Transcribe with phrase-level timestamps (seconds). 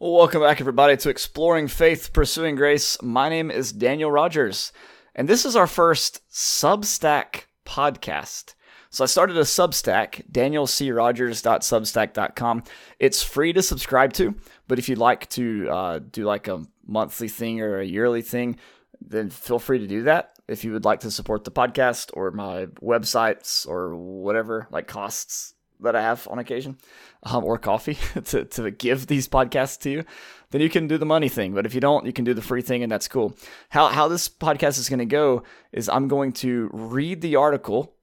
[0.00, 2.96] Well, welcome back, everybody, to Exploring Faith, Pursuing Grace.
[3.02, 4.72] My name is Daniel Rogers,
[5.12, 8.54] and this is our first Substack podcast.
[8.90, 12.62] So I started a Substack, danielcrogers.substack.com.
[13.00, 14.36] It's free to subscribe to,
[14.68, 18.56] but if you'd like to uh, do like a monthly thing or a yearly thing,
[19.00, 20.34] then feel free to do that.
[20.46, 25.54] If you would like to support the podcast or my websites or whatever, like costs
[25.80, 26.78] that I have on occasion,
[27.22, 30.04] um, or coffee to, to give these podcasts to you,
[30.50, 31.54] then you can do the money thing.
[31.54, 33.36] But if you don't, you can do the free thing, and that's cool.
[33.70, 37.94] How, how this podcast is going to go is I'm going to read the article,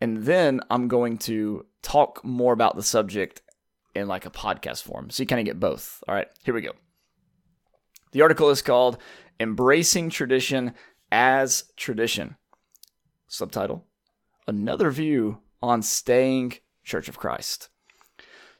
[0.00, 3.42] and then I'm going to talk more about the subject
[3.94, 5.10] in like a podcast form.
[5.10, 6.02] So you kind of get both.
[6.06, 6.72] All right, here we go.
[8.12, 8.98] The article is called
[9.40, 10.74] Embracing Tradition
[11.10, 12.36] as Tradition.
[13.28, 13.84] Subtitle
[14.46, 16.54] Another View on Staying
[16.86, 17.68] Church of Christ.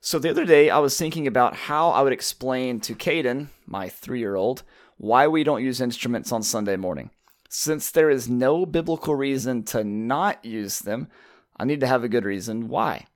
[0.00, 3.88] So the other day, I was thinking about how I would explain to Cayden, my
[3.88, 4.62] three year old,
[4.98, 7.10] why we don't use instruments on Sunday morning.
[7.48, 11.08] Since there is no biblical reason to not use them,
[11.56, 13.06] I need to have a good reason why.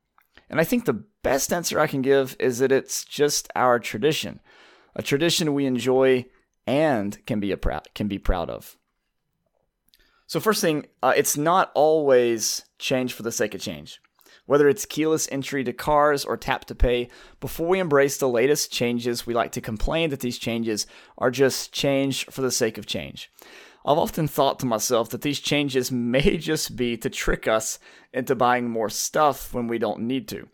[0.48, 4.40] And I think the best answer I can give is that it's just our tradition,
[4.96, 6.26] a tradition we enjoy
[6.66, 8.76] and can be proud can be proud of.
[10.26, 14.00] So first thing, uh, it's not always change for the sake of change.
[14.50, 18.72] Whether it's keyless entry to cars or tap to pay, before we embrace the latest
[18.72, 22.84] changes, we like to complain that these changes are just change for the sake of
[22.84, 23.30] change.
[23.86, 27.78] I've often thought to myself that these changes may just be to trick us
[28.12, 30.48] into buying more stuff when we don't need to.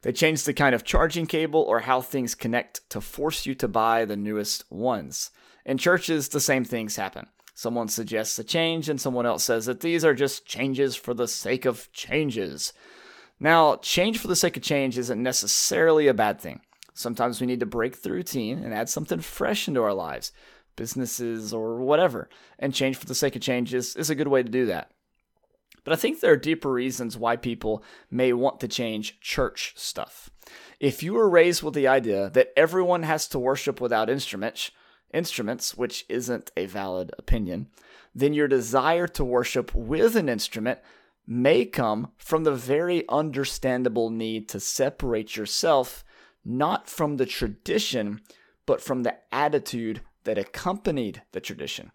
[0.00, 3.68] They change the kind of charging cable or how things connect to force you to
[3.68, 5.32] buy the newest ones.
[5.66, 7.26] In churches, the same things happen.
[7.54, 11.28] Someone suggests a change, and someone else says that these are just changes for the
[11.28, 12.72] sake of changes.
[13.40, 16.60] Now, change for the sake of change isn't necessarily a bad thing.
[16.94, 20.32] Sometimes we need to break the routine and add something fresh into our lives,
[20.74, 22.28] businesses, or whatever.
[22.58, 24.90] And change for the sake of change is, is a good way to do that.
[25.84, 30.28] But I think there are deeper reasons why people may want to change church stuff.
[30.80, 34.70] If you were raised with the idea that everyone has to worship without instruments,
[35.14, 37.68] instruments, which isn't a valid opinion,
[38.14, 40.80] then your desire to worship with an instrument
[41.30, 46.02] may come from the very understandable need to separate yourself
[46.42, 48.22] not from the tradition,
[48.64, 51.92] but from the attitude that accompanied the tradition.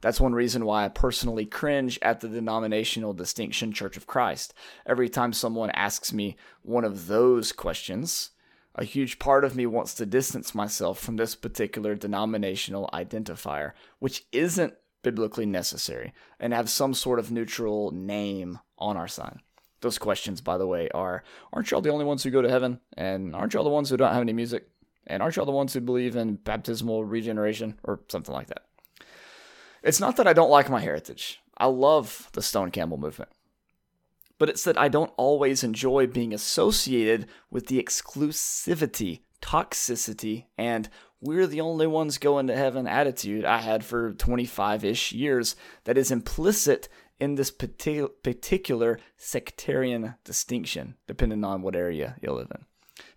[0.00, 4.54] That's one reason why I personally cringe at the denominational distinction Church of Christ.
[4.86, 8.30] Every time someone asks me one of those questions,
[8.74, 14.24] a huge part of me wants to distance myself from this particular denominational identifier, which
[14.32, 19.40] isn't biblically necessary, and have some sort of neutral name on our sign.
[19.80, 22.80] Those questions, by the way, are Aren't y'all the only ones who go to heaven?
[22.96, 24.68] And aren't y'all the ones who don't have any music?
[25.06, 27.78] And aren't y'all the ones who believe in baptismal regeneration?
[27.84, 28.66] Or something like that.
[29.82, 31.40] It's not that I don't like my heritage.
[31.56, 33.30] I love the Stone Campbell movement.
[34.38, 40.88] But it's that I don't always enjoy being associated with the exclusivity, toxicity, and
[41.20, 45.98] we're the only ones going to heaven attitude I had for 25 ish years that
[45.98, 46.88] is implicit
[47.20, 52.64] in this particular sectarian distinction, depending on what area you live in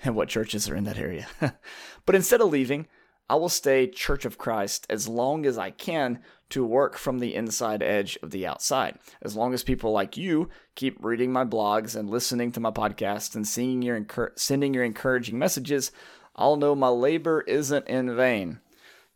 [0.03, 1.27] and what churches are in that area.
[2.05, 2.87] but instead of leaving,
[3.29, 6.19] I will stay Church of Christ as long as I can
[6.49, 8.99] to work from the inside edge of the outside.
[9.21, 13.33] As long as people like you keep reading my blogs and listening to my podcast
[13.33, 15.91] and seeing your, sending your encouraging messages,
[16.35, 18.59] I'll know my labor isn't in vain.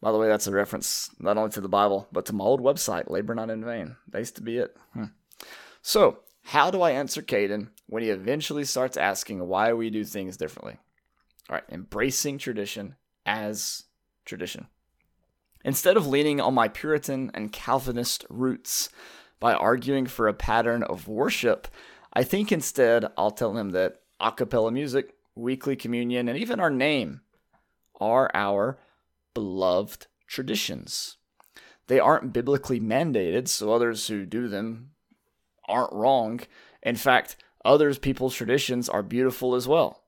[0.02, 2.62] By the way, that's a reference not only to the Bible, but to my old
[2.62, 3.96] website, Labor Not in Vain.
[4.10, 4.78] That used to be it.
[4.94, 5.06] Hmm.
[5.82, 10.38] So, how do I answer Cayden when he eventually starts asking why we do things
[10.38, 10.78] differently?
[11.50, 13.84] All right, embracing tradition as
[14.24, 14.68] tradition.
[15.66, 18.90] Instead of leaning on my Puritan and Calvinist roots
[19.40, 21.68] by arguing for a pattern of worship,
[22.14, 26.70] I think instead I'll tell him that a cappella music, weekly communion, and even our
[26.70, 27.22] name
[28.00, 28.78] are our
[29.38, 31.18] beloved traditions.
[31.86, 34.94] They aren't biblically mandated, so others who do them
[35.68, 36.40] aren't wrong.
[36.82, 40.02] In fact, others people's traditions are beautiful as well.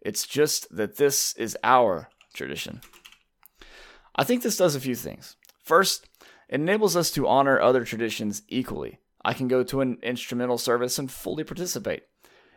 [0.00, 2.80] It's just that this is our tradition.
[4.14, 5.34] I think this does a few things.
[5.64, 6.08] First,
[6.48, 9.00] it enables us to honor other traditions equally.
[9.24, 12.04] I can go to an instrumental service and fully participate.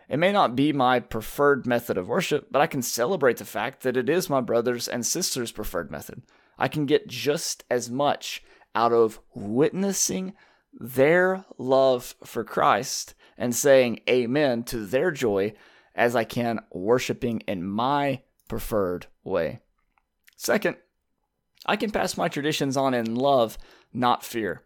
[0.10, 3.84] It may not be my preferred method of worship, but I can celebrate the fact
[3.84, 6.24] that it is my brothers and sisters' preferred method.
[6.58, 8.44] I can get just as much
[8.76, 10.34] out of witnessing
[10.74, 15.54] their love for Christ and saying amen to their joy
[15.96, 19.60] as I can worshiping in my preferred way.
[20.36, 20.78] Second,
[21.66, 23.58] I can pass my traditions on in love,
[23.94, 24.64] not fear.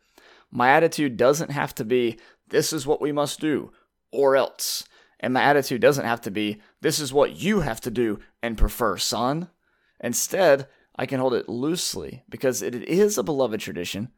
[0.49, 2.17] My attitude doesn't have to be,
[2.47, 3.71] this is what we must do,
[4.11, 4.85] or else.
[5.19, 8.57] And my attitude doesn't have to be, this is what you have to do and
[8.57, 9.49] prefer, son.
[9.99, 14.09] Instead, I can hold it loosely because it is a beloved tradition,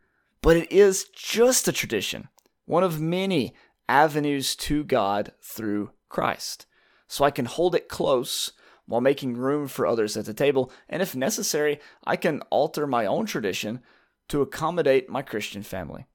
[0.41, 2.27] but it is just a tradition,
[2.65, 3.53] one of many
[3.87, 6.65] avenues to God through Christ.
[7.07, 8.51] So I can hold it close
[8.85, 13.05] while making room for others at the table, and if necessary, I can alter my
[13.05, 13.81] own tradition
[14.29, 16.07] to accommodate my Christian family.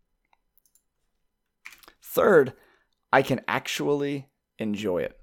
[2.03, 2.55] Third,
[3.13, 4.29] I can actually
[4.59, 5.19] enjoy it.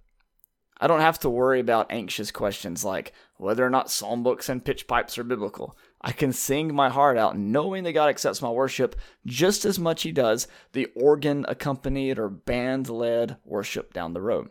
[0.82, 4.66] I don't have to worry about anxious questions like whether or not psalm books and
[4.66, 5.78] pitch pipes are biblical.
[6.02, 10.02] I can sing my heart out knowing that God accepts my worship just as much
[10.02, 14.50] he does the organ accompanied or band led worship down the road.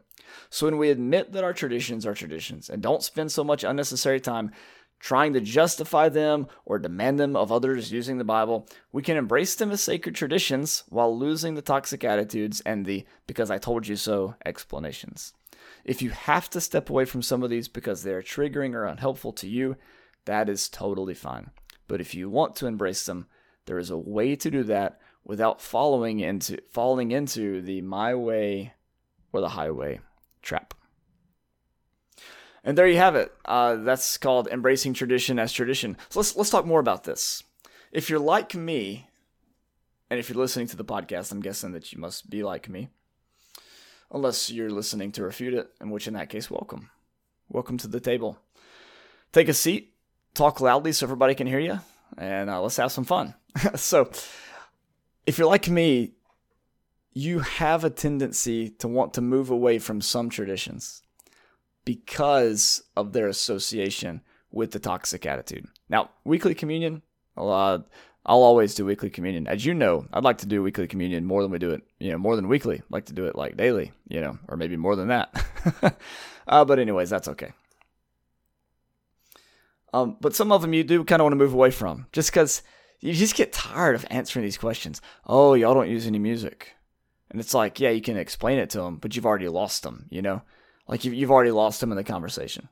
[0.49, 4.21] So when we admit that our traditions are traditions and don't spend so much unnecessary
[4.21, 4.53] time
[5.01, 9.55] trying to justify them or demand them of others using the Bible, we can embrace
[9.55, 13.97] them as sacred traditions while losing the toxic attitudes and the because I told you
[13.97, 15.33] so explanations.
[15.85, 19.33] If you have to step away from some of these because they're triggering or unhelpful
[19.35, 19.77] to you,
[20.27, 21.51] that is totally fine.
[21.89, 23.27] But if you want to embrace them,
[23.67, 28.75] there is a way to do that without following into falling into the my way
[29.33, 30.01] or the highway
[30.43, 30.75] trap.
[32.63, 33.33] And there you have it.
[33.45, 35.97] Uh, that's called embracing tradition as tradition.
[36.11, 37.43] So let's let's talk more about this.
[37.93, 39.09] If you're like me,
[40.11, 42.89] and if you're listening to the podcast, I'm guessing that you must be like me
[44.13, 46.91] unless you're listening to refute it, in which in that case, welcome.
[47.49, 48.39] Welcome to the table.
[49.33, 49.95] Take a seat,
[50.35, 51.81] talk loudly so everybody can hear you,
[52.19, 53.35] and uh, let's have some fun.
[53.77, 54.11] so,
[55.27, 56.13] if you're like me,
[57.13, 61.03] you have a tendency to want to move away from some traditions
[61.85, 65.67] because of their association with the toxic attitude.
[65.89, 67.03] Now, weekly communion,
[67.37, 67.79] uh,
[68.27, 69.47] I'll always do weekly communion.
[69.47, 72.11] As you know, I'd like to do weekly communion more than we do it, you
[72.11, 72.77] know, more than weekly.
[72.77, 75.45] I'd like to do it like daily, you know, or maybe more than that.
[76.47, 77.53] uh, but anyways, that's okay.
[79.93, 82.31] Um, but some of them you do kind of want to move away from, just
[82.31, 82.63] because
[83.01, 85.01] you just get tired of answering these questions.
[85.27, 86.75] Oh, y'all don't use any music,
[87.31, 90.07] and it's like, yeah, you can explain it to them, but you've already lost them.
[90.11, 90.43] You know,
[90.91, 92.69] like you've already lost them in the conversation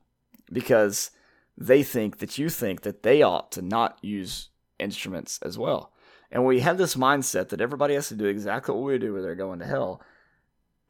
[0.53, 1.12] because
[1.56, 4.49] they think that you think that they ought to not use
[4.81, 5.93] instruments as well.
[6.31, 9.23] And we have this mindset that everybody has to do exactly what we do or
[9.23, 10.03] they're going to hell.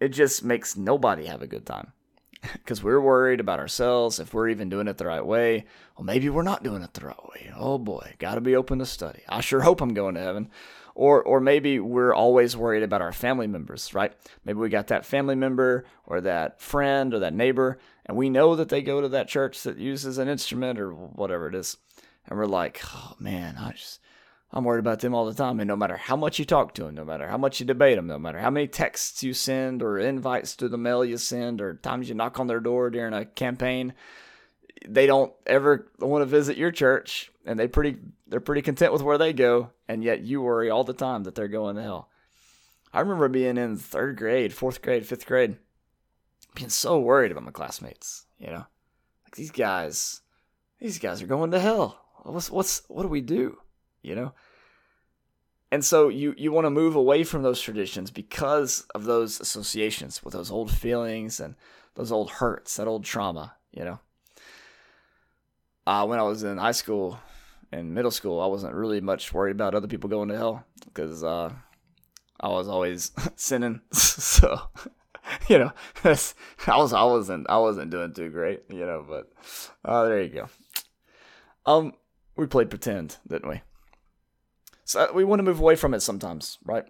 [0.01, 1.93] It just makes nobody have a good time
[2.55, 5.67] because we're worried about ourselves if we're even doing it the right way.
[5.97, 7.53] Well, maybe we're not doing it the right way.
[7.55, 9.21] Oh boy, got to be open to study.
[9.29, 10.51] I sure hope I'm going to heaven.
[10.99, 14.13] Or, or maybe we're always worried about our family members, right?
[14.45, 18.57] Maybe we got that family member or that friend or that neighbor, and we know
[18.57, 21.77] that they go to that church that uses an instrument or whatever it is
[22.29, 24.01] and we're like, oh man, I just
[24.53, 25.61] I'm worried about them all the time.
[25.61, 27.97] And no matter how much you talk to them, no matter how much you debate
[27.97, 31.61] them, no matter how many texts you send or invites to the mail you send
[31.61, 33.93] or times you knock on their door during a campaign,
[34.87, 37.97] they don't ever want to visit your church and they pretty
[38.27, 41.35] they're pretty content with where they go and yet you worry all the time that
[41.35, 42.09] they're going to hell.
[42.93, 45.57] I remember being in third grade, fourth grade, fifth grade,
[46.55, 48.67] being so worried about my classmates, you know?
[49.25, 50.21] Like these guys
[50.81, 53.59] these guys are going to hell what's what's what do we do?
[54.03, 54.33] You know?
[55.71, 60.23] And so you you want to move away from those traditions because of those associations
[60.23, 61.57] with those old feelings and
[61.95, 64.01] those old hurts, that old trauma, you know.
[65.89, 67.19] Uh, when I was in high school
[67.73, 71.25] and middle school, I wasn't really much worried about other people going to hell because
[71.25, 71.51] uh,
[72.39, 73.81] I was always sinning.
[73.93, 74.61] so,
[75.49, 75.73] you know,
[76.05, 79.03] I was I wasn't I wasn't doing too great, you know.
[79.09, 79.33] But
[79.83, 80.49] uh, there you go.
[81.65, 81.95] Um,
[82.37, 83.63] we played pretend, didn't we?
[84.85, 86.85] So we want to move away from it sometimes, right?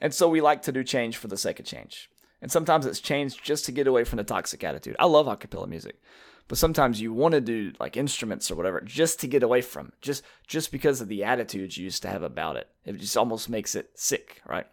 [0.00, 2.10] And so we like to do change for the sake of change.
[2.42, 4.96] And sometimes it's change just to get away from the toxic attitude.
[4.98, 6.00] I love acapella music,
[6.48, 9.92] but sometimes you want to do like instruments or whatever just to get away from
[10.00, 12.68] just just because of the attitudes you used to have about it.
[12.84, 14.66] It just almost makes it sick, right?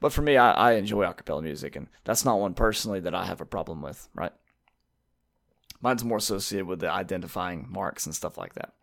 [0.00, 3.24] But for me, I, I enjoy acapella music, and that's not one personally that I
[3.24, 4.32] have a problem with, right?
[5.80, 8.74] Mine's more associated with the identifying marks and stuff like that.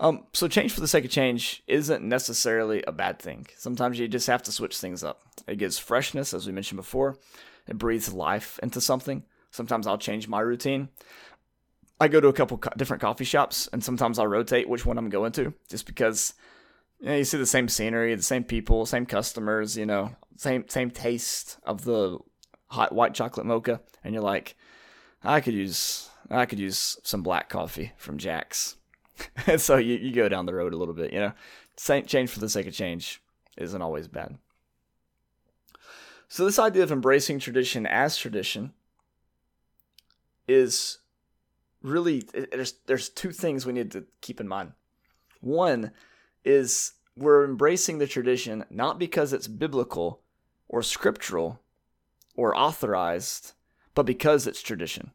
[0.00, 3.46] Um, so change for the sake of change isn't necessarily a bad thing.
[3.56, 5.22] Sometimes you just have to switch things up.
[5.46, 7.18] It gives freshness, as we mentioned before.
[7.66, 9.24] It breathes life into something.
[9.50, 10.88] Sometimes I'll change my routine.
[12.00, 14.98] I go to a couple co- different coffee shops, and sometimes I'll rotate which one
[14.98, 16.34] I'm going to, just because
[17.00, 20.68] you, know, you see the same scenery, the same people, same customers, you know, same
[20.68, 22.18] same taste of the
[22.68, 24.56] hot white chocolate mocha, and you're like,
[25.24, 28.76] I could use I could use some black coffee from Jack's
[29.46, 31.32] and so you, you go down the road a little bit, you know.
[31.76, 33.22] Same, Change for the sake of change
[33.56, 34.36] isn't always bad.
[36.28, 38.72] So this idea of embracing tradition as tradition
[40.48, 40.98] is
[41.82, 44.72] really there's there's two things we need to keep in mind.
[45.40, 45.92] One
[46.44, 50.22] is we're embracing the tradition not because it's biblical
[50.68, 51.60] or scriptural
[52.34, 53.52] or authorized,
[53.94, 55.12] but because it's tradition.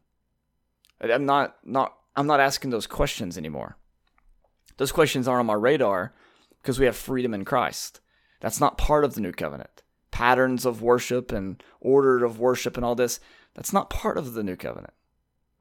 [1.00, 3.76] I'm not not I'm not asking those questions anymore.
[4.76, 6.14] Those questions aren't on my radar
[6.62, 8.00] because we have freedom in Christ.
[8.40, 9.82] That's not part of the new covenant.
[10.10, 13.20] Patterns of worship and order of worship and all this,
[13.54, 14.92] that's not part of the new covenant.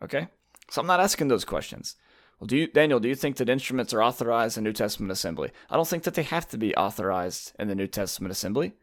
[0.01, 0.27] Okay?
[0.69, 1.95] So I'm not asking those questions.
[2.39, 5.51] Well, do you, Daniel, do you think that instruments are authorized in New Testament assembly?
[5.69, 8.73] I don't think that they have to be authorized in the New Testament assembly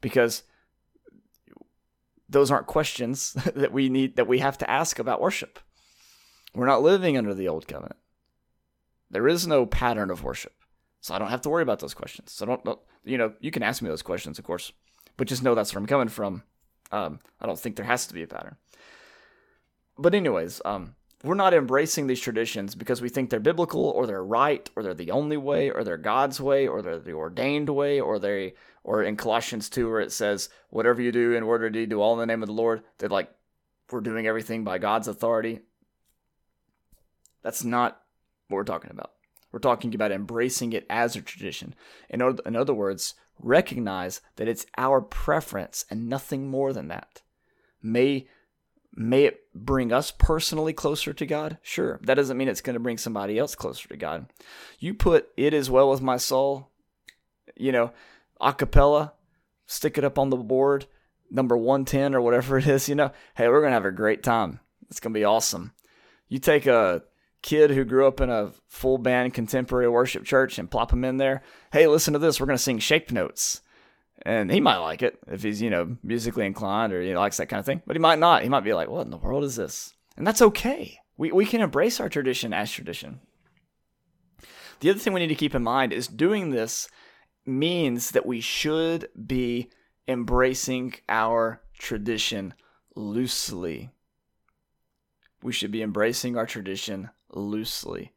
[0.00, 0.42] because
[2.28, 5.58] those aren't questions that we need that we have to ask about worship.
[6.54, 7.96] We're not living under the old covenant.
[9.10, 10.54] There is no pattern of worship.
[11.00, 12.32] So I don't have to worry about those questions.
[12.32, 14.72] So don't, don't you know, you can ask me those questions, of course,
[15.16, 16.42] but just know that's where I'm coming from.
[16.92, 18.56] Um, I don't think there has to be a pattern.
[20.00, 24.24] But anyways, um, we're not embracing these traditions because we think they're biblical or they're
[24.24, 28.00] right or they're the only way or they're God's way or they're the ordained way
[28.00, 31.68] or they or in Colossians 2 where it says whatever you do in word or
[31.68, 33.30] deed do all in the name of the Lord that like
[33.90, 35.60] we're doing everything by God's authority.
[37.42, 38.00] That's not
[38.48, 39.12] what we're talking about.
[39.52, 41.74] We're talking about embracing it as a tradition.
[42.08, 47.20] In in other words, recognize that it's our preference and nothing more than that.
[47.82, 48.28] May
[49.02, 51.56] May it bring us personally closer to God?
[51.62, 51.98] Sure.
[52.02, 54.26] That doesn't mean it's going to bring somebody else closer to God.
[54.78, 56.68] You put it as well with my soul,
[57.56, 57.92] you know,
[58.42, 59.14] a cappella,
[59.64, 60.84] stick it up on the board,
[61.30, 64.22] number 110 or whatever it is, you know, hey, we're going to have a great
[64.22, 64.60] time.
[64.90, 65.72] It's going to be awesome.
[66.28, 67.02] You take a
[67.40, 71.16] kid who grew up in a full band contemporary worship church and plop him in
[71.16, 71.42] there.
[71.72, 72.38] Hey, listen to this.
[72.38, 73.62] We're going to sing shape notes
[74.22, 77.46] and he might like it if he's you know musically inclined or he likes that
[77.46, 78.42] kind of thing but he might not.
[78.42, 79.94] He might be like what in the world is this?
[80.16, 80.98] And that's okay.
[81.16, 83.20] We, we can embrace our tradition as tradition.
[84.80, 86.88] The other thing we need to keep in mind is doing this
[87.44, 89.70] means that we should be
[90.08, 92.54] embracing our tradition
[92.96, 93.90] loosely.
[95.42, 98.12] We should be embracing our tradition loosely.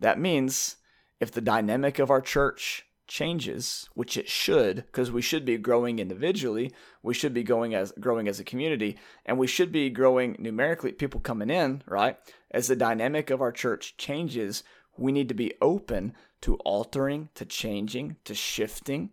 [0.00, 0.76] That means
[1.20, 5.98] if the dynamic of our church changes, which it should, because we should be growing
[5.98, 8.96] individually, we should be going as growing as a community,
[9.26, 12.18] and we should be growing numerically, people coming in, right?
[12.50, 14.62] As the dynamic of our church changes,
[14.96, 19.10] we need to be open to altering, to changing, to shifting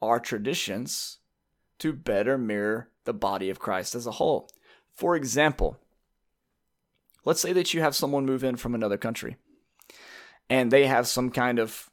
[0.00, 1.18] our traditions
[1.78, 4.48] to better mirror the body of Christ as a whole.
[4.94, 5.78] For example,
[7.24, 9.36] let's say that you have someone move in from another country
[10.50, 11.90] and they have some kind of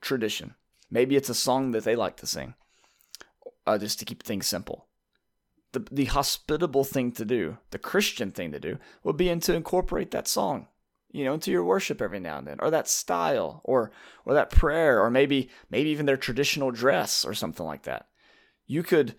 [0.00, 0.54] tradition
[0.90, 2.54] Maybe it's a song that they like to sing,
[3.66, 4.86] uh, just to keep things simple.
[5.72, 10.10] The, the hospitable thing to do, the Christian thing to do, would be to incorporate
[10.10, 10.66] that song,
[11.12, 13.92] you know, into your worship every now and then, or that style, or
[14.24, 18.08] or that prayer, or maybe maybe even their traditional dress or something like that.
[18.66, 19.14] You could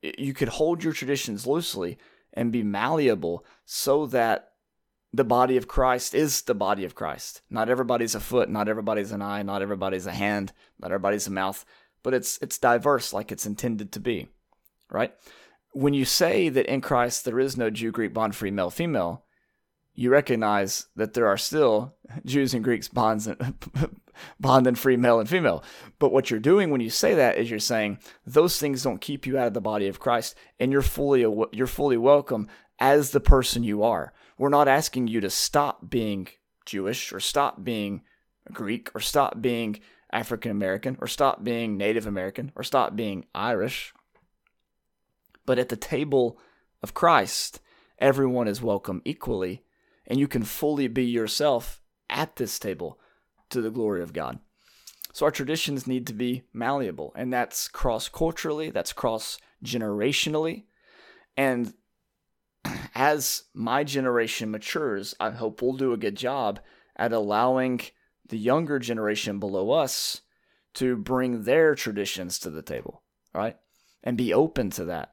[0.00, 1.98] you could hold your traditions loosely
[2.32, 4.52] and be malleable so that
[5.16, 7.40] the body of Christ is the body of Christ.
[7.48, 11.30] Not everybody's a foot, not everybody's an eye, not everybody's a hand, not everybody's a
[11.30, 11.64] mouth,
[12.02, 14.28] but it's it's diverse like it's intended to be.
[14.90, 15.14] Right?
[15.72, 19.24] When you say that in Christ there is no Jew, Greek, bond, free, male, female,
[19.94, 21.94] you recognize that there are still
[22.26, 23.54] Jews and Greeks, bonds and
[24.40, 25.64] bond and free male and female.
[25.98, 29.26] But what you're doing when you say that is you're saying those things don't keep
[29.26, 33.20] you out of the body of Christ, and you're fully you're fully welcome as the
[33.20, 34.12] person you are.
[34.38, 36.28] We're not asking you to stop being
[36.64, 38.02] Jewish or stop being
[38.52, 39.80] Greek or stop being
[40.12, 43.92] African American or stop being Native American or stop being Irish.
[45.46, 46.38] But at the table
[46.82, 47.60] of Christ,
[47.98, 49.62] everyone is welcome equally,
[50.06, 52.98] and you can fully be yourself at this table
[53.50, 54.38] to the glory of God.
[55.12, 60.64] So our traditions need to be malleable, and that's cross culturally, that's cross generationally.
[61.36, 61.72] And
[62.96, 66.60] as my generation matures, I hope we'll do a good job
[66.96, 67.82] at allowing
[68.26, 70.22] the younger generation below us
[70.74, 73.02] to bring their traditions to the table,
[73.34, 73.56] right?
[74.02, 75.12] And be open to that.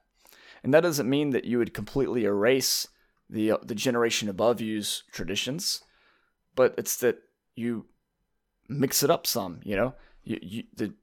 [0.63, 2.87] And that doesn't mean that you would completely erase
[3.29, 5.83] the uh, the generation above you's traditions,
[6.55, 7.17] but it's that
[7.53, 7.87] you
[8.69, 9.93] mix it up some, you know?
[10.23, 10.93] You, you the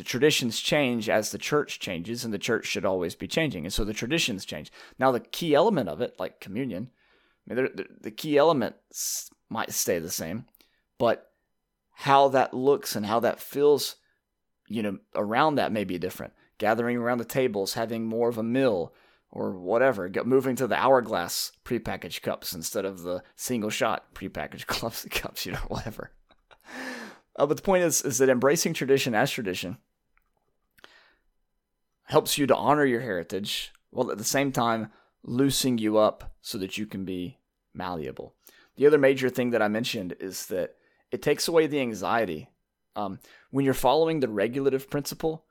[0.00, 3.66] the traditions change as the church changes, and the church should always be changing.
[3.66, 4.72] And so the traditions change.
[4.98, 6.88] Now, the key element of it, like communion,
[7.50, 8.76] I mean, the, the key element
[9.50, 10.46] might stay the same,
[10.96, 11.32] but
[11.92, 13.96] how that looks and how that feels,
[14.68, 16.32] you know, around that may be different.
[16.56, 18.94] Gathering around the tables, having more of a meal,
[19.30, 25.06] or whatever, moving to the hourglass prepackaged cups instead of the single shot prepackaged cups,
[25.10, 26.10] cups, you know, whatever.
[27.36, 29.76] Uh, but the point is, is that embracing tradition as tradition
[32.10, 34.90] helps you to honor your heritage while at the same time
[35.22, 37.38] loosing you up so that you can be
[37.72, 38.34] malleable.
[38.76, 40.76] The other major thing that I mentioned is that
[41.10, 42.48] it takes away the anxiety.
[42.96, 45.44] Um, when you're following the regulative principle,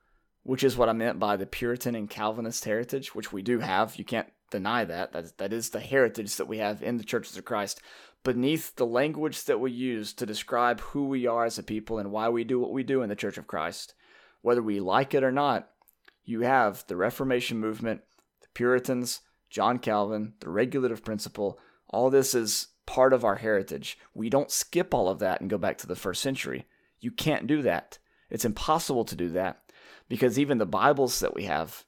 [0.43, 3.97] which is what I meant by the Puritan and Calvinist heritage, which we do have.
[3.97, 5.11] You can't deny that.
[5.11, 7.81] That that is the heritage that we have in the churches of Christ.
[8.23, 12.11] Beneath the language that we use to describe who we are as a people and
[12.11, 13.93] why we do what we do in the Church of Christ,
[14.41, 15.69] whether we like it or not,
[16.29, 18.01] you have the Reformation movement,
[18.41, 21.59] the Puritans, John Calvin, the regulative principle.
[21.89, 23.97] All this is part of our heritage.
[24.13, 26.67] We don't skip all of that and go back to the first century.
[26.99, 27.97] You can't do that.
[28.29, 29.71] It's impossible to do that
[30.07, 31.83] because even the Bibles that we have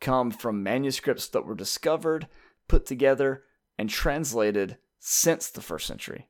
[0.00, 2.26] come from manuscripts that were discovered,
[2.66, 3.44] put together,
[3.78, 6.28] and translated since the first century.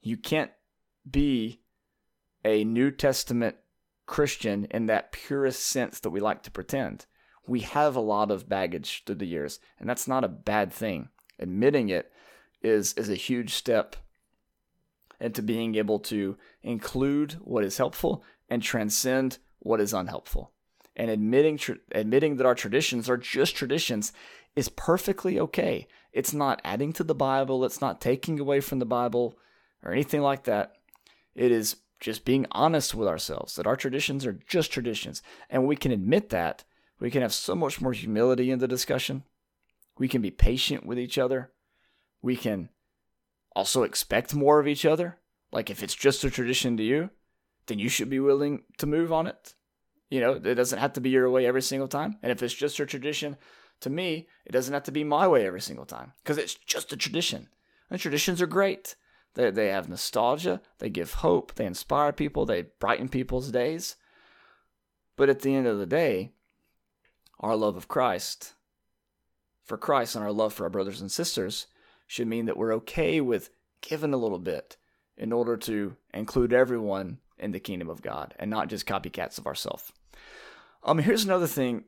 [0.00, 0.50] You can't
[1.08, 1.62] be
[2.44, 3.56] a New Testament
[4.06, 7.06] Christian in that purest sense that we like to pretend.
[7.46, 11.10] We have a lot of baggage through the years, and that's not a bad thing.
[11.38, 12.10] Admitting it
[12.62, 13.96] is is a huge step
[15.20, 20.52] into being able to include what is helpful and transcend what is unhelpful
[20.96, 21.60] and admitting
[21.92, 24.12] admitting that our traditions are just traditions
[24.56, 25.86] is perfectly okay.
[26.12, 29.38] It's not adding to the Bible, it's not taking away from the Bible
[29.82, 30.72] or anything like that.
[31.34, 35.22] It is just being honest with ourselves that our traditions are just traditions.
[35.48, 36.64] And we can admit that.
[36.98, 39.24] We can have so much more humility in the discussion.
[39.98, 41.52] We can be patient with each other.
[42.22, 42.70] We can
[43.54, 45.18] also expect more of each other.
[45.52, 47.10] Like if it's just a tradition to you,
[47.66, 49.54] then you should be willing to move on it.
[50.10, 52.18] You know, it doesn't have to be your way every single time.
[52.22, 53.36] And if it's just a tradition,
[53.80, 56.92] to me, it doesn't have to be my way every single time because it's just
[56.92, 57.48] a tradition.
[57.90, 58.96] And traditions are great.
[59.36, 63.96] They, they have nostalgia, they give hope, they inspire people, they brighten people's days.
[65.14, 66.32] But at the end of the day,
[67.38, 68.54] our love of Christ,
[69.62, 71.66] for Christ, and our love for our brothers and sisters
[72.06, 73.50] should mean that we're okay with
[73.82, 74.78] giving a little bit
[75.18, 79.46] in order to include everyone in the kingdom of God and not just copycats of
[79.46, 79.92] ourselves.
[80.82, 81.84] Um, here's another thing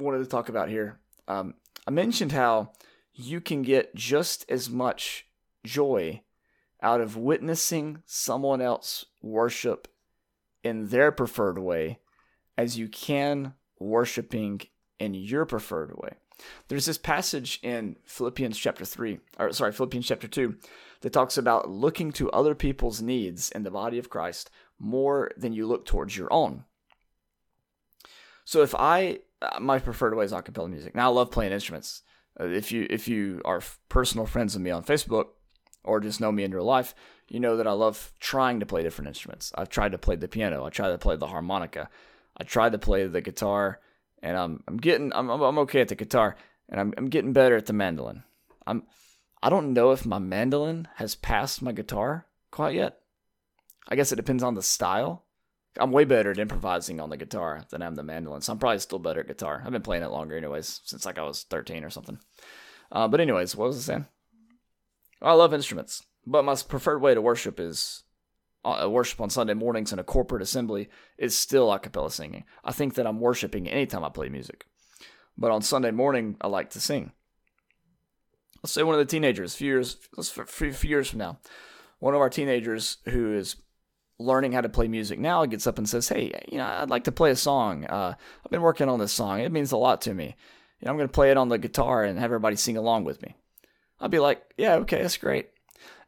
[0.00, 0.98] I wanted to talk about here.
[1.26, 1.54] Um,
[1.86, 2.72] I mentioned how
[3.12, 5.27] you can get just as much
[5.64, 6.22] joy
[6.82, 9.88] out of witnessing someone else worship
[10.62, 11.98] in their preferred way
[12.56, 14.60] as you can worshiping
[14.98, 16.14] in your preferred way.
[16.68, 20.56] There's this passage in Philippians chapter 3, or sorry, Philippians chapter 2,
[21.00, 25.52] that talks about looking to other people's needs in the body of Christ more than
[25.52, 26.64] you look towards your own.
[28.44, 30.94] So if I, uh, my preferred way is acapella music.
[30.94, 32.02] Now I love playing instruments.
[32.40, 35.26] Uh, if you if you are personal friends with me on Facebook
[35.84, 36.94] or just know me in real life,
[37.28, 39.52] you know that I love trying to play different instruments.
[39.54, 40.64] I've tried to play the piano.
[40.64, 41.88] I tried to play the harmonica.
[42.36, 43.80] I tried to play the guitar
[44.22, 46.36] and I'm I'm getting I'm I'm okay at the guitar,
[46.68, 48.24] and I'm I'm getting better at the mandolin.
[48.66, 48.84] I'm
[49.42, 52.98] I don't know if my mandolin has passed my guitar quite yet.
[53.88, 55.24] I guess it depends on the style.
[55.78, 58.58] I'm way better at improvising on the guitar than I am the mandolin, so I'm
[58.58, 59.62] probably still better at guitar.
[59.64, 62.18] I've been playing it longer, anyways, since like I was 13 or something.
[62.90, 64.06] Uh, but anyways, what was I saying?
[65.20, 68.04] I love instruments, but my preferred way to worship is
[68.64, 72.44] uh, worship on Sunday mornings in a corporate assembly is still a cappella singing.
[72.64, 74.66] I think that I'm worshiping anytime I play music.
[75.36, 77.12] But on Sunday morning, I like to sing.
[78.62, 79.96] Let's say one of the teenagers, few years,
[80.46, 81.38] few years from now,
[82.00, 83.56] one of our teenagers who is
[84.18, 87.04] learning how to play music now gets up and says, "Hey, you know, I'd like
[87.04, 87.84] to play a song.
[87.84, 89.40] Uh, I've been working on this song.
[89.40, 90.36] It means a lot to me.
[90.80, 93.04] You know, I'm going to play it on the guitar and have everybody sing along
[93.04, 93.36] with me."
[94.00, 95.50] I'd be like, "Yeah, okay, that's great."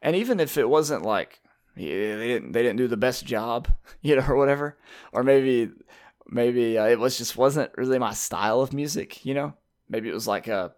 [0.01, 1.41] And even if it wasn't like
[1.75, 3.67] they didn't they didn't do the best job,
[4.01, 4.77] you know, or whatever,
[5.11, 5.71] or maybe
[6.27, 9.53] maybe uh, it was just wasn't really my style of music, you know.
[9.89, 10.73] Maybe it was like a,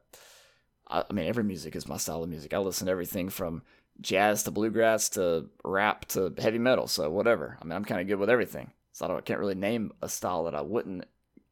[0.88, 2.54] I mean, every music is my style of music.
[2.54, 3.62] I listen to everything from
[4.02, 7.58] jazz to bluegrass to rap to heavy metal, so whatever.
[7.62, 10.10] I mean, I'm kind of good with everything, so I, I can't really name a
[10.10, 11.06] style that I wouldn't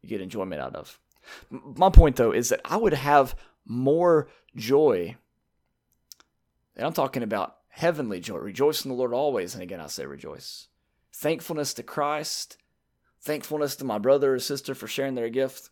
[0.05, 0.99] get enjoyment out of.
[1.51, 5.15] My point though is that I would have more joy,
[6.81, 8.37] and I'm talking about heavenly joy.
[8.37, 9.53] Rejoice in the Lord always.
[9.53, 10.67] And again, I say rejoice.
[11.13, 12.57] Thankfulness to Christ,
[13.21, 15.69] thankfulness to my brother or sister for sharing their gift.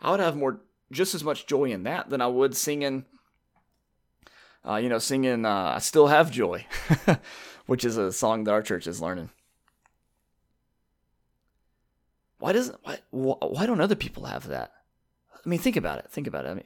[0.00, 3.04] I would have more, just as much joy in that than I would singing
[4.66, 6.66] uh, you know, singing uh, "I Still Have Joy,"
[7.66, 9.30] which is a song that our church is learning.
[12.38, 14.72] Why doesn't why why don't other people have that?
[15.34, 16.10] I mean, think about it.
[16.10, 16.50] Think about it.
[16.50, 16.64] I mean,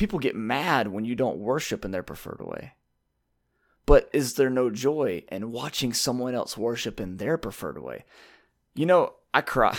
[0.00, 2.72] people get mad when you don't worship in their preferred way.
[3.84, 8.06] But is there no joy in watching someone else worship in their preferred way?
[8.74, 9.76] You know, I cry.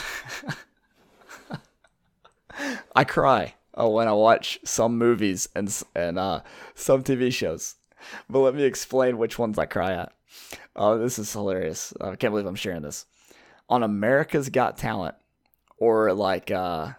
[2.96, 6.42] I cry uh, when I watch some movies and and uh,
[6.76, 7.78] some TV shows.
[8.30, 10.14] But let me explain which ones I cry at.
[10.76, 11.96] Oh, this is hilarious.
[12.00, 13.08] I can't believe I'm sharing this.
[13.70, 15.16] On America's Got Talent,
[15.78, 16.90] or like uh,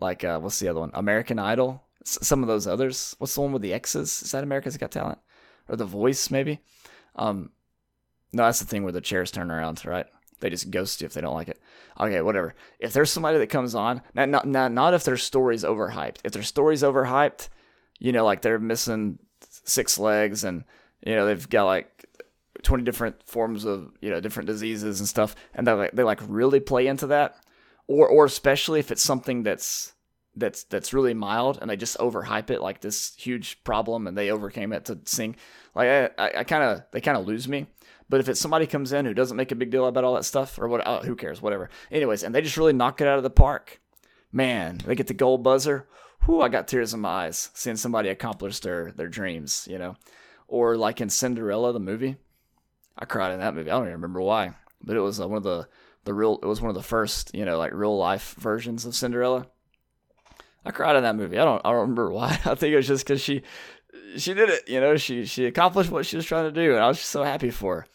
[0.00, 0.90] like uh, what's the other one?
[0.94, 1.83] American Idol.
[2.04, 3.14] S- some of those others.
[3.18, 4.22] What's the one with the X's?
[4.22, 5.18] Is that America's Got Talent?
[5.68, 6.60] Or The Voice, maybe?
[7.16, 7.50] Um,
[8.32, 10.06] no, that's the thing where the chairs turn around, right?
[10.40, 11.60] They just ghost you if they don't like it.
[11.98, 12.54] Okay, whatever.
[12.78, 16.18] If there's somebody that comes on, not not not, not if their story's overhyped.
[16.24, 17.48] If their story's overhyped,
[17.98, 19.18] you know, like they're missing
[19.64, 20.64] six legs and
[21.06, 22.04] you know they've got like
[22.62, 26.20] 20 different forms of you know different diseases and stuff and they like they like
[26.26, 27.36] really play into that
[27.86, 29.92] or or especially if it's something that's
[30.36, 34.30] that's that's really mild and they just overhype it like this huge problem and they
[34.30, 35.36] overcame it to sing
[35.74, 37.66] like i i, I kind of they kind of lose me.
[38.06, 40.26] But if it's somebody comes in who doesn't make a big deal about all that
[40.26, 41.70] stuff or what oh, who cares whatever.
[41.90, 43.80] Anyways and they just really knock it out of the park.
[44.32, 45.88] Man they get the gold buzzer.
[46.24, 49.96] Whew, i got tears in my eyes seeing somebody accomplish their their dreams you know?
[50.48, 52.16] Or like in cinderella the movie.
[52.96, 53.70] I cried in that movie.
[53.70, 54.52] I don't even remember why.
[54.82, 55.66] But it was uh, one of the
[56.04, 58.94] the real it was one of the first you know like real life versions of
[58.94, 59.46] cinderella
[60.64, 61.38] I cried in that movie.
[61.38, 62.30] I don't I don't remember why.
[62.44, 63.42] I think it was just because she
[64.16, 64.68] she did it.
[64.68, 67.10] You know, she she accomplished what she was trying to do, and I was just
[67.10, 67.86] so happy for her.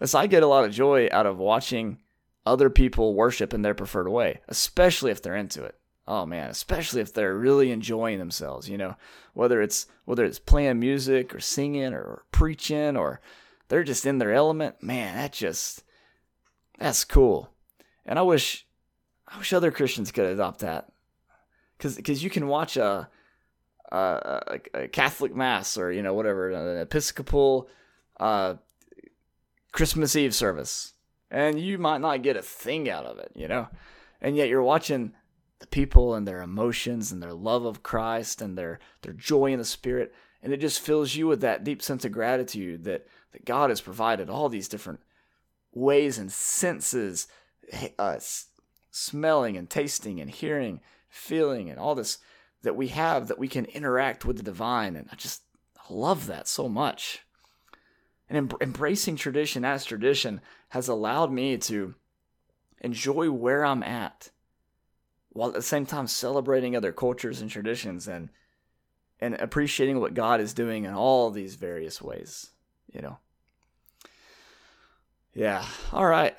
[0.00, 1.98] And so I get a lot of joy out of watching
[2.46, 5.76] other people worship in their preferred way, especially if they're into it.
[6.08, 8.68] Oh man, especially if they're really enjoying themselves.
[8.68, 8.96] You know,
[9.34, 13.20] whether it's whether it's playing music or singing or preaching or
[13.68, 14.82] they're just in their element.
[14.82, 15.84] Man, that just
[16.78, 17.50] that's cool.
[18.04, 18.66] And I wish
[19.28, 20.89] I wish other Christians could adopt that
[21.80, 23.08] because because you can watch a,
[23.90, 27.68] a, a Catholic mass or you know whatever an Episcopal
[28.18, 28.54] uh,
[29.72, 30.92] Christmas Eve service,
[31.30, 33.68] and you might not get a thing out of it, you know,
[34.20, 35.14] and yet you're watching
[35.60, 39.58] the people and their emotions and their love of Christ and their their joy in
[39.58, 40.12] the Spirit,
[40.42, 43.80] and it just fills you with that deep sense of gratitude that that God has
[43.80, 45.00] provided all these different
[45.72, 47.28] ways and senses,
[47.98, 48.18] uh,
[48.90, 52.18] smelling and tasting and hearing feeling and all this
[52.62, 54.96] that we have that we can interact with the divine.
[54.96, 55.42] And I just
[55.88, 57.20] love that so much.
[58.28, 61.94] And em- embracing tradition as tradition has allowed me to
[62.80, 64.30] enjoy where I'm at
[65.30, 68.30] while at the same time celebrating other cultures and traditions and
[69.22, 72.52] and appreciating what God is doing in all these various ways,
[72.90, 73.18] you know.
[75.34, 75.66] Yeah.
[75.92, 76.38] All right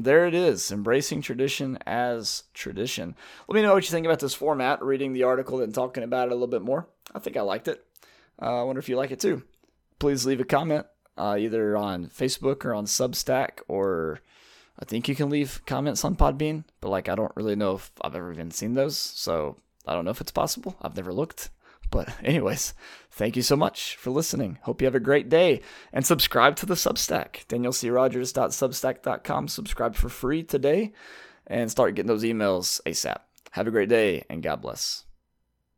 [0.00, 3.14] there it is, embracing tradition as tradition.
[3.46, 6.28] Let me know what you think about this format, reading the article and talking about
[6.28, 6.88] it a little bit more.
[7.14, 7.84] I think I liked it.
[8.40, 9.42] Uh, I wonder if you like it too.
[9.98, 10.86] Please leave a comment
[11.18, 14.20] uh, either on Facebook or on Substack, or
[14.78, 17.90] I think you can leave comments on Podbean, but like I don't really know if
[18.00, 20.76] I've ever even seen those, so I don't know if it's possible.
[20.80, 21.50] I've never looked.
[21.90, 22.74] But, anyways,
[23.10, 24.58] thank you so much for listening.
[24.62, 25.60] Hope you have a great day
[25.92, 29.48] and subscribe to the Substack, danielcrogers.substack.com.
[29.48, 30.92] Subscribe for free today
[31.46, 33.18] and start getting those emails ASAP.
[33.52, 35.04] Have a great day and God bless.